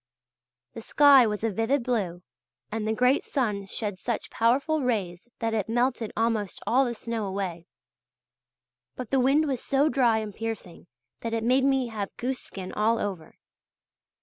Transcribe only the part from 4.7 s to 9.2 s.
rays that it melted almost all the snow away. But the